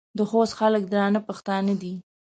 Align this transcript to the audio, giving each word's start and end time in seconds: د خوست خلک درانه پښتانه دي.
د 0.17 0.19
خوست 0.29 0.53
خلک 0.59 0.81
درانه 0.93 1.19
پښتانه 1.27 1.73
دي. 1.81 1.93